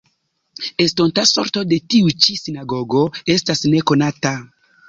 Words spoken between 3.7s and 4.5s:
nekonata.